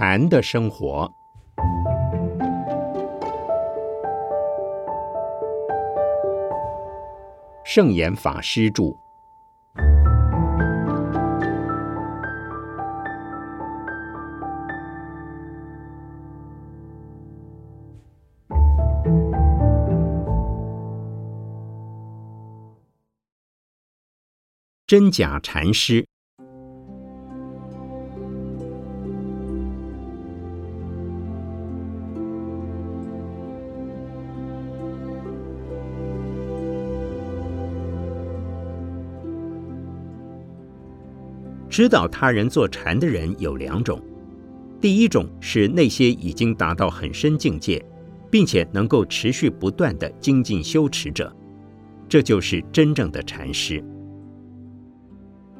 [0.00, 1.12] 禅的生活。
[7.64, 8.96] 圣严法师著。
[24.86, 26.07] 真假禅师。
[41.78, 44.02] 指导他人坐禅的人有两种，
[44.80, 47.80] 第一种是那些已经达到很深境界，
[48.28, 51.32] 并且能够持续不断的精进修持者，
[52.08, 53.80] 这就是真正的禅师。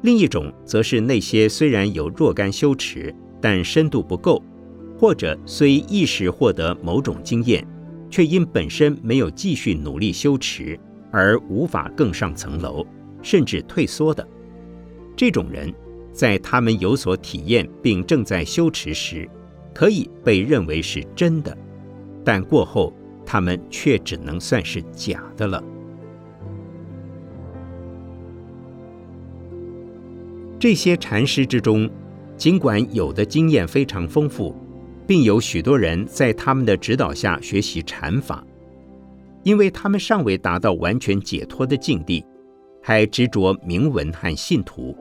[0.01, 4.43] 另一种则是那些虽然有若干修持，但深度不够，
[4.97, 7.65] 或者虽一时获得某种经验，
[8.09, 10.77] 却因本身没有继续努力修持
[11.13, 12.85] 而无法更上层楼，
[13.21, 14.27] 甚至退缩的。
[15.15, 15.73] 这种人，
[16.11, 19.29] 在他们有所体验并正在修持时，
[19.73, 21.57] 可以被认为是真的，
[22.23, 22.93] 但过后
[23.25, 25.63] 他们却只能算是假的了。
[30.59, 31.89] 这些禅师之中，
[32.35, 34.53] 尽管有的经验非常丰富，
[35.07, 38.45] 并有许多人在他们的指导下学习禅法，
[39.43, 42.25] 因为他们尚未达到完全解脱的境地，
[42.83, 44.93] 还执着铭文和信徒，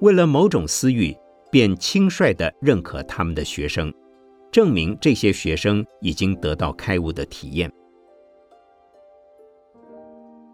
[0.00, 1.16] 为了某种私欲，
[1.50, 3.92] 便轻率地认可他们的学生，
[4.50, 7.70] 证明这些学生已经得到开悟的体验。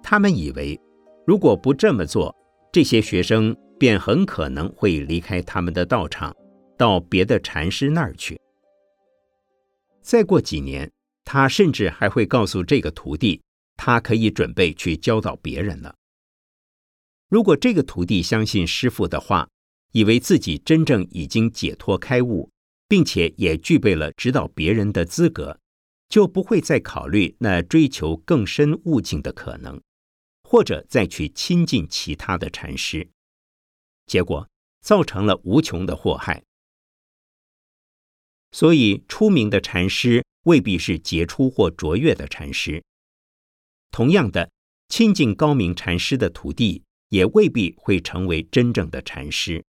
[0.03, 0.81] 他们以为，
[1.27, 2.35] 如果不这么做，
[2.71, 3.57] 这些学生。
[3.79, 6.35] 便很可能会离开他们的道场，
[6.79, 8.41] 到别的禅师那儿去。
[10.01, 10.91] 再过几年，
[11.27, 13.43] 他甚至还会告诉这个徒弟，
[13.77, 15.95] 他可以准备去教导别人了。
[17.29, 19.49] 如果这个徒弟相信师父的话，
[19.93, 22.51] 以为自己真正已经解脱开悟，
[22.87, 25.59] 并且也具备了指导别人的资格，
[26.09, 29.81] 就不会再考虑那追求更深悟境的可能，
[30.45, 33.09] 或者再去亲近其他的禅师。
[34.07, 34.49] 结果
[34.81, 36.45] 造成了无穷的祸害，
[38.53, 42.85] 所以出名的禅师未必是杰出或卓越的禅师。
[43.91, 44.53] 同样的，
[44.89, 49.65] 亲近高明禅师的徒弟也未必会成为真正的禅师。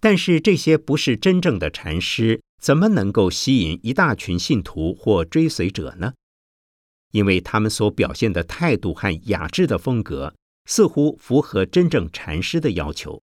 [0.00, 6.14] 但是这些不是真正的禅师，怎么能够吸引一大群信徒或追随者呢？
[7.10, 10.34] 因为他们所表现的态度和雅致的风格，
[10.64, 13.22] 似乎符合真正禅师的要求，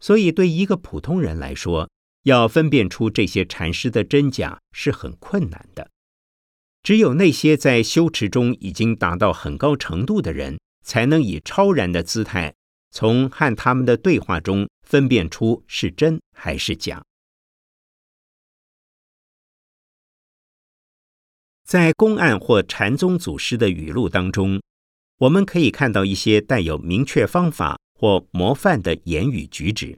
[0.00, 1.88] 所以对一个普通人来说，
[2.22, 5.90] 要分辨出这些禅师的真假是很困难的。
[6.84, 12.54] 只有那些在修持中已经达到很高程度的人，才能以超然的姿态，
[12.90, 17.02] 从和他们的对话中分辨出是真还是假。
[21.64, 24.60] 在公案或禅宗祖师的语录当中，
[25.20, 29.96] 我们可以看到一些带有明确方法或模范的言语举止。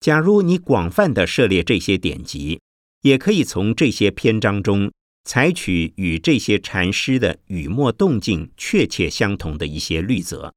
[0.00, 2.60] 假如你广泛的涉猎这些典籍，
[3.00, 4.92] 也可以从这些篇章中
[5.24, 10.54] 采取与这些禅师的语墨动静确切相同的一些律则，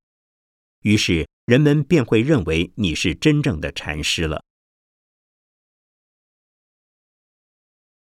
[0.81, 4.44] 于是人们便会认为你是真正的禅师了。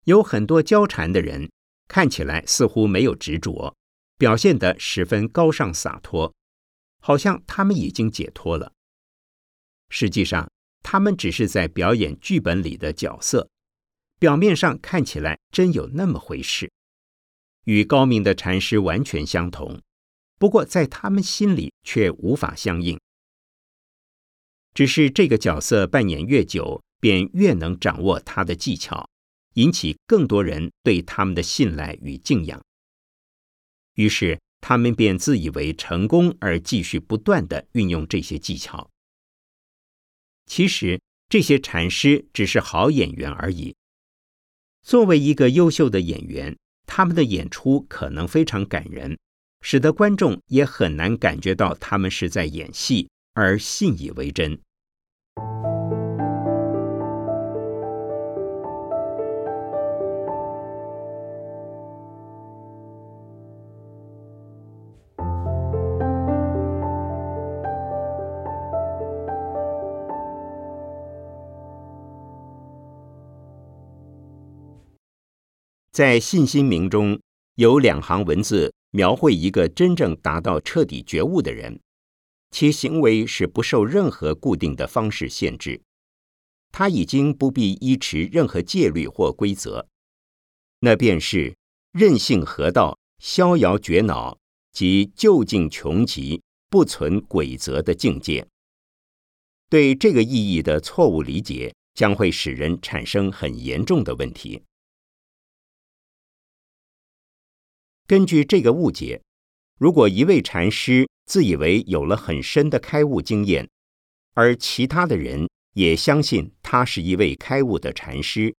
[0.03, 1.49] 有很多教禅的人。
[1.85, 3.75] 看起来似乎没有执着，
[4.17, 6.33] 表现得十分高尚洒脱，
[6.99, 8.73] 好像他们已经解脱了。
[9.89, 10.49] 实际上，
[10.81, 13.47] 他们只是在表演剧本里的角色，
[14.23, 16.71] 表面上看起来真有那么回事，
[17.65, 19.81] 与高明的禅师完全相同。
[20.39, 22.97] 不过，在他们心里却无法相应。
[24.73, 29.09] 只是这个角色扮演越久，便越能掌握他的技巧。
[29.55, 32.63] 引起更多人对他们的信赖与敬仰，
[33.95, 38.89] 于是他们便自以为成功，而继续不断的运用这些技巧。
[40.45, 43.75] 其实这些禅师只是好演员而已。
[44.83, 49.17] 作为一个优秀的演员，他们的演出可能非常感人，
[49.61, 54.59] 使得观众也很难感觉到他们是在演戏，而信以为真。
[75.93, 77.21] 在信心名中
[77.53, 81.79] 有两行文字描绘一个真正达到彻底觉悟的人，
[82.49, 85.79] 其行为是不受任何固定的方式限制，
[86.71, 89.87] 他已经不必依持任何戒律或规则，
[90.79, 91.55] 那便是
[91.91, 94.39] 任性合道、逍遥绝脑
[94.71, 96.41] 及就近穷极、
[96.71, 98.47] 不存规则的境界。
[99.69, 104.63] 对这个意义的错误理解，将会使人产生很严重的问题。
[108.05, 109.21] 根据这个误解，
[109.79, 113.69] 如果一位禅师自以为有了很深的开悟经验，
[114.33, 118.53] 而其他的人也相信他是一位开悟的禅师，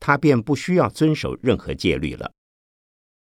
[0.00, 2.32] 他便不需要遵守任何戒律了。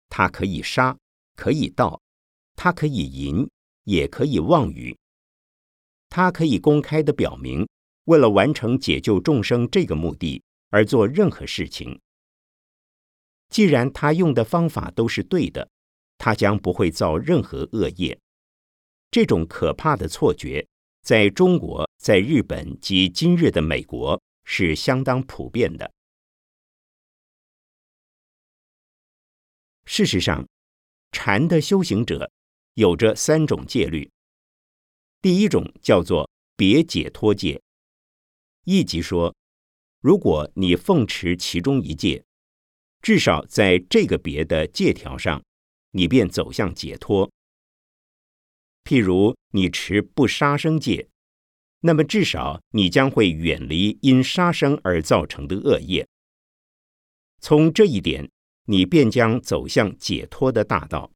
[0.10, 0.98] 他可以杀，
[1.36, 2.02] 可以盗，
[2.56, 3.50] 他可以淫，
[3.84, 4.98] 也可以妄语。
[6.10, 7.68] 他可以公开的表明，
[8.06, 12.00] 为了完成解救众生这个目的而做任何事情。
[13.52, 15.70] 既然他用的方法都是对的，
[16.18, 18.18] 他将不会造任何恶业。
[19.12, 20.66] 这种可怕的错觉，
[21.04, 25.92] 在中国、在日本及今日的美国是相当普遍的。
[29.86, 30.48] 事实上，
[31.12, 32.32] 禅的修行者
[32.76, 34.10] 有着三种戒律。
[35.22, 37.62] 第一种叫做别解脱戒，
[38.64, 39.36] 意即说，
[40.00, 42.24] 如果你奉持其中一戒，
[43.02, 45.44] 至少在这个别的戒条上，
[45.92, 47.32] 你便走向解脱。
[48.84, 51.10] 譬如你持不杀生戒，
[51.82, 56.08] 那么至少你将会远离因杀生而造成的恶业。
[57.40, 58.30] 从这一点，
[58.66, 61.12] 你便将走向解脱的大道。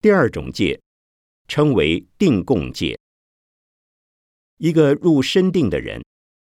[0.00, 0.80] 第二种戒
[1.48, 2.96] 称为定供戒。
[4.58, 6.04] 一个入深定的人，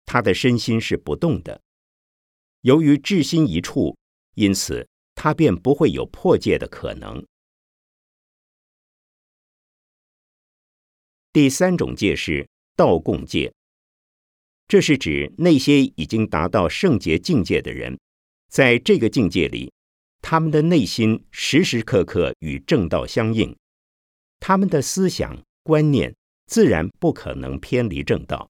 [0.07, 1.61] 他的身心是不动的。
[2.61, 3.97] 由于至心一处，
[4.35, 7.25] 因此他便不会有破戒的可能。
[11.33, 13.53] 第三种戒是道共戒，
[14.69, 17.99] 这是指那些已经达到圣洁境界的人，
[18.49, 19.73] 在这个境界里。
[20.27, 23.55] 他们的内心时时刻刻与正道相应，
[24.41, 26.17] 他们的思想观念
[26.47, 28.49] 自然不可能偏离正道。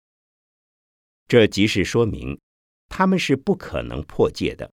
[1.26, 2.38] 这即是说明，
[2.88, 4.70] 他们是不可能破戒的。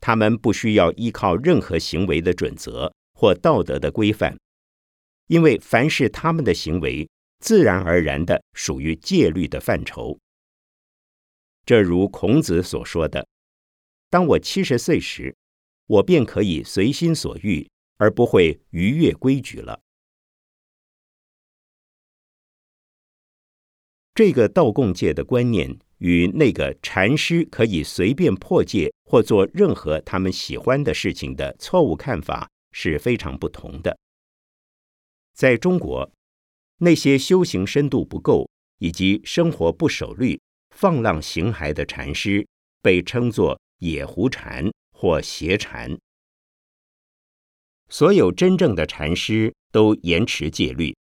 [0.00, 4.38] 他们不需要依靠任何行为的准则或道德的规范，
[5.28, 7.08] 因为凡是他们的行为，
[7.40, 10.18] 自然而然的属于戒律的范畴。
[11.64, 13.26] 这如孔子所说的
[14.10, 15.34] ：“当我七十岁时。”
[15.86, 17.68] 我便可以随心所欲，
[17.98, 19.78] 而不会逾越规矩了。
[24.14, 33.98] 这个道共戒的观念与那个禅师可以随便破戒或做任何他们喜欢的事情的错误看法是非常不同的。
[35.34, 36.10] 在中国，
[36.78, 40.40] 那些修行深度不够以及生活不守律、
[40.70, 42.46] 放浪形骸的禅师，
[42.80, 44.70] 被称作野狐禅。
[44.96, 45.98] 或邪禅，
[47.90, 50.96] 所有真正的禅师都严持戒律，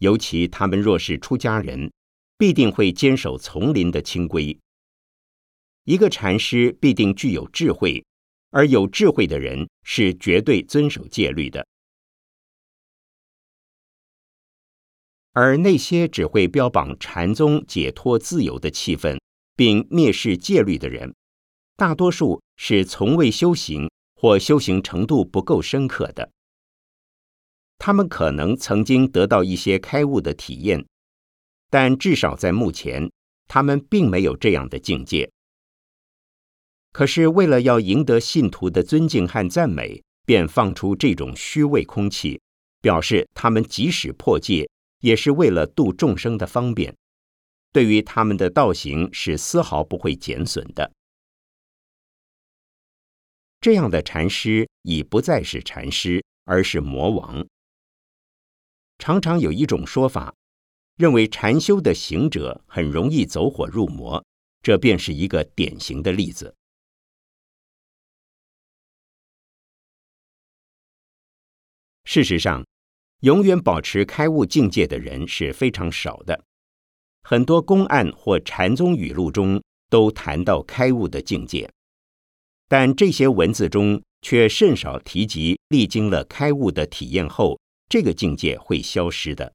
[0.00, 1.92] 尤其他们若是出家人，
[2.36, 4.58] 必定会坚守丛林的清规。
[5.84, 8.04] 一个禅师必定具有智慧，
[8.50, 11.66] 而有智慧的人是绝对遵守戒律的。
[15.32, 19.18] 而那些只会标榜禅宗解脱自由的气氛，
[19.54, 21.14] 并蔑视戒律的人。
[21.76, 26.32] 大多数是从未修行或修行程度不够深刻的，
[27.80, 30.86] 他们可能曾经得到一些开悟的体验，
[31.70, 33.10] 但至少在目前，
[33.48, 35.32] 他们并没有这样的境界。
[36.92, 42.38] 可是为了要赢得信徒的尊敬和赞美，便放出这种虚伪空气，
[42.82, 44.68] 表示他们即使破戒，
[45.00, 46.94] 也是为了度众生的方便，
[47.72, 50.92] 对于他们的道行是丝毫不会减损的。
[53.62, 57.46] 这样的禅师已不再是禅师，而是魔王。
[59.00, 60.34] 常常有一种说法，
[60.96, 64.22] 认为禅修的行者很容易走火入魔，
[64.62, 66.54] 这便是一个典型的例子。
[72.04, 72.62] 事实上，
[73.20, 76.44] 永远保持开悟境界的人是非常少的。
[77.22, 81.72] 很多公案或禅宗语录中都谈到开悟的境界。
[82.68, 87.58] 但这些文字中却甚少提及，历经了开悟的体验后，
[87.90, 89.52] 这个境界会消失的。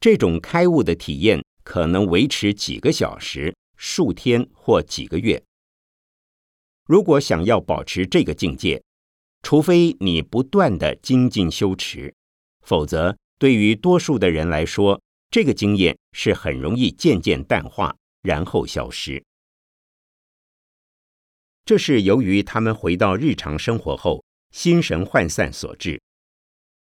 [0.00, 5.40] 这种开悟的体验可能维持几个小时，数天或几个月。
[6.86, 8.82] 如果想要保持这个境界，
[9.42, 12.14] 除非你不断的精进修持，
[12.62, 19.22] 否则对于多数的人来说，这个经验是很容易渐渐淡化，然后消失。
[21.66, 26.00] 这是由于他们回到日常生活后，心神涣散所致。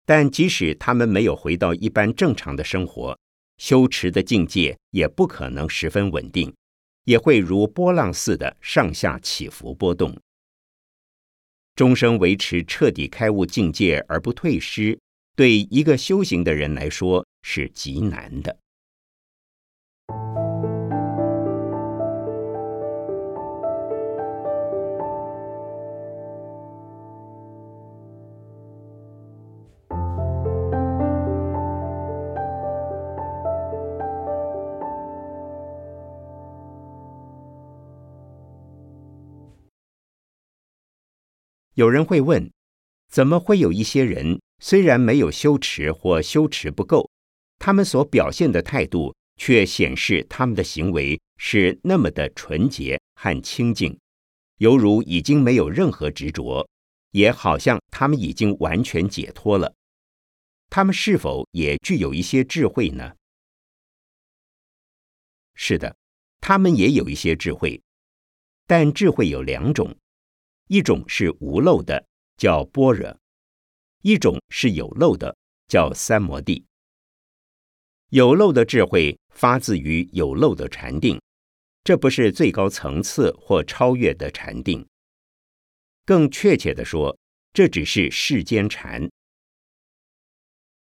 [0.07, 3.19] 但即使他们没有回到一般正常的生活，
[3.59, 6.55] 修持的境界也不可能十分稳定，
[7.05, 10.17] 也会如波浪似的上下起伏波动。
[11.75, 14.99] 终生维持彻底开悟境界而不退失，
[15.35, 18.57] 对一个修行的人来说是极难的。
[41.77, 42.51] 有人会问：
[43.07, 47.11] 怎么会有一些人虽然没有修持或修持不够，
[47.59, 53.95] 他们所表现的态度却显示他们的行为是那么的纯洁和清净，
[54.57, 56.67] 犹如已经没有任何执着，
[57.11, 59.75] 也好像他们已经完全解脱了？
[60.71, 63.13] 他们是否也具有一些智慧呢？
[65.55, 65.95] 是的，
[66.41, 67.79] 他们也有一些智慧，
[68.67, 69.95] 但智慧有两种。
[70.69, 72.07] 一种是无漏的，
[72.37, 73.17] 叫般若；
[74.03, 75.37] 一种是有漏的，
[75.69, 76.65] 叫三摩地。
[78.11, 81.21] 有漏的智慧发自于有漏的禅定，
[81.85, 84.87] 这不是最高层次或超越的禅定。
[86.05, 87.17] 更确切的说，
[87.53, 89.09] 这只是世间禅。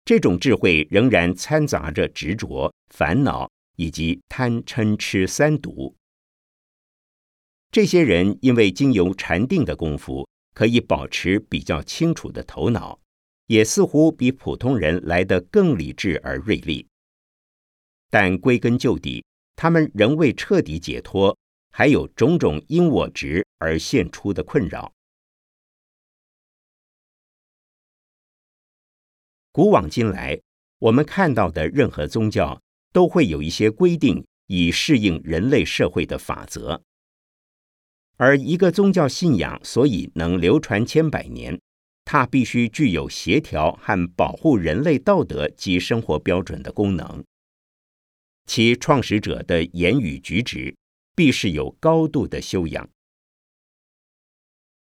[0.06, 5.96] 这种智慧仍然掺杂着执着、烦恼以及贪嗔痴三毒。
[7.74, 13.00] 这些人因为经由禅定的功夫，可以保持比较清楚的头脑，
[13.48, 16.88] 也似乎比普通人来得更理智而锐利。
[18.12, 19.26] 但归根究底，
[19.56, 21.36] 他们仍未彻底解脱，
[21.72, 24.94] 还有种种因我执而现出的困扰。
[29.52, 30.40] 古往今来，
[30.78, 32.62] 我们看到的任何宗教
[32.92, 36.84] 都会有一些规定，以适应人类社会的法则。
[38.24, 41.60] 而一个宗教信仰所以能流传千百年，
[42.06, 47.22] 它必须具有协调和保护人类道德及生活标准的功能。
[48.46, 50.74] 其创始者的言语举止
[51.14, 52.90] 必是有高度的修养。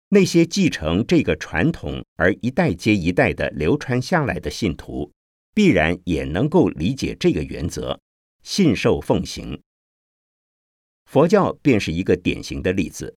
[0.10, 5.10] 那些继承这个传统而一代接一代的流传下来的信徒，
[5.56, 7.98] 必然也能够理解这个原则，
[8.44, 9.62] 信受奉行。
[11.06, 13.16] 佛教便是一个典型的例子。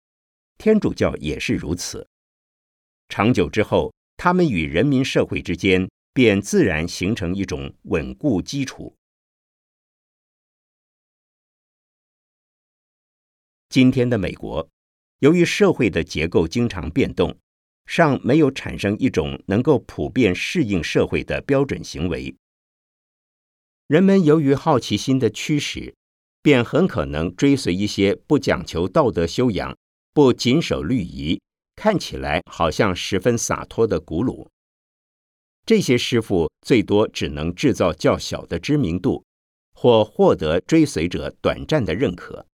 [0.62, 2.06] 天主教也是如此。
[3.08, 8.94] 长久之后，他们与人民社会之间便自然形成一种稳固基础。
[13.70, 14.70] 今天的美国，
[15.18, 17.36] 由于社会的结构经常变动，
[17.86, 22.32] 尚没有产生一种能够普遍适应社会的标准行为。
[23.88, 25.92] 人们由于好奇心的驱使，
[26.40, 29.76] 便很可能追随一些不讲求道德修养。
[30.14, 31.40] 不谨守律仪，
[31.74, 34.48] 看起来好像十分洒脱的古鲁。
[35.64, 39.24] 这些师傅最多只能制造较小的知名度，
[39.74, 42.46] 或获得追随者短暂的认可。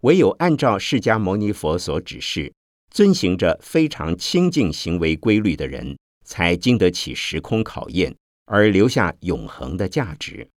[0.00, 2.52] 唯有按照释迦牟尼佛所指示，
[2.90, 10.48] 遵行着非常清净行为规律的人，才经得起时空考验，而留下永恒的价值。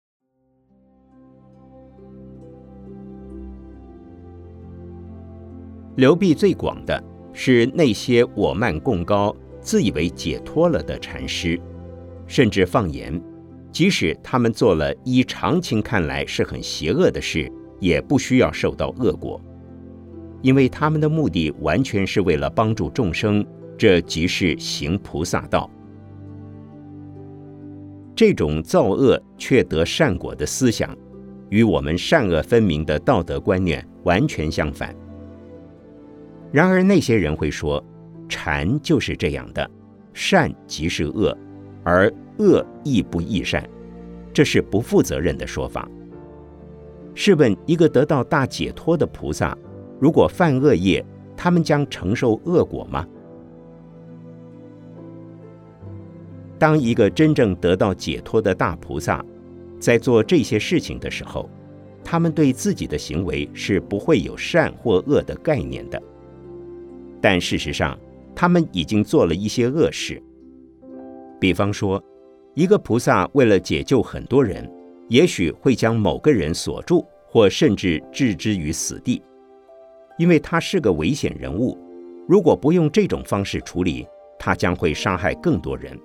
[5.97, 11.59] 流弊最广的是那些我慢共高、自以为解脱了的禅师，
[12.27, 13.19] 甚至放言，
[13.71, 19.41] 即使他们做了依常情看来是很邪恶的事，也不需要受到恶果，
[20.43, 23.43] 因为他们的目的完全是为了帮助众生，
[23.75, 25.67] 这即是行菩萨道。
[28.15, 30.95] 这种造恶却得善果的思想，
[31.49, 34.95] 与我们善恶分明的道德观念完全相反。
[36.51, 37.83] 然而，那些人会说，
[38.29, 39.69] 禅就是这样的，
[40.13, 41.37] 善即是恶，
[41.83, 43.67] 而恶亦不亦善，
[44.33, 45.87] 这是不负责任的说法。
[47.13, 49.57] 试问，一个得到大解脱的菩萨，
[49.99, 51.03] 如果犯恶业，
[51.35, 53.05] 他们将承受恶果吗？
[56.57, 59.23] 当一个真正得到解脱的大菩萨，
[59.79, 61.49] 在做这些事情的时候，
[62.03, 66.01] 他们对自己的行为是不会有善或恶的概念的。
[67.21, 67.97] 但事实上，
[68.35, 70.21] 他们已经做了一些恶事。
[71.39, 72.03] 比方说，
[72.55, 74.69] 一个菩萨为了解救很多人，
[75.07, 79.21] 也许会将某个人锁住，或甚至置之于死地，
[80.17, 81.77] 因为他是个危险人物。
[82.27, 84.05] 如果不用这种方式处理，
[84.39, 85.97] 他将会杀害更多人。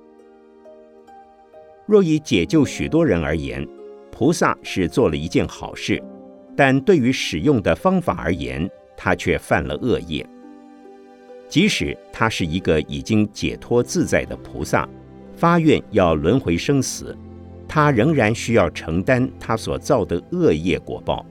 [1.87, 3.67] 若以解救许多人而言，
[4.11, 6.03] 菩萨是做了一件好事，
[6.57, 10.25] 但对于使用的方法而言，他却犯了恶业。
[11.53, 14.89] 即使他是一个已经解脱自在的菩萨，
[15.37, 17.15] 发愿要轮回生死，
[17.69, 21.27] 他仍然需要承担他所造的恶业果报。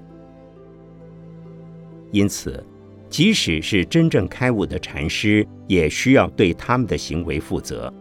[2.11, 2.63] 因此，
[3.09, 7.91] 即使是真正开悟的禅师，也需要对他们的行为负责，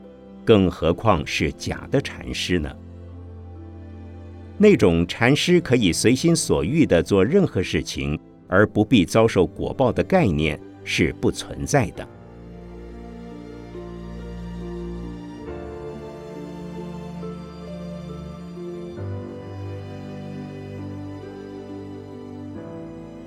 [0.45, 2.71] 更何况是假的禅师呢？
[4.59, 10.61] 那种禅师可以随心所欲地做任何事情，而不必遭受果报的概念
[10.93, 12.05] 是不存在的。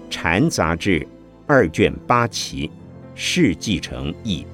[0.09, 1.07] 禅杂志
[1.47, 2.69] 二卷八期，
[3.15, 4.45] 世继承一。